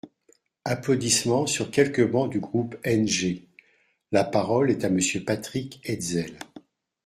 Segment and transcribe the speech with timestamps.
[0.65, 3.43] (Applaudissements sur quelques bancs du groupe NG.)
[4.11, 6.39] La parole est à Monsieur Patrick Hetzel.